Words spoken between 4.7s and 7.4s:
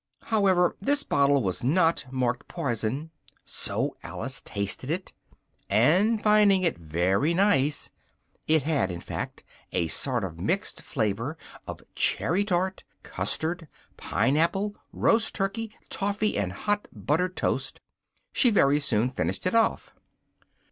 it, and finding it very